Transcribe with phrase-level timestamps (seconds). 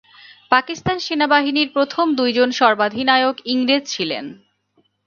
[0.51, 4.25] পাকিস্তান সেনাবাহিনীর প্রথম দুইজন সর্বাধিনায়ক ইংরেজ ছিলেন।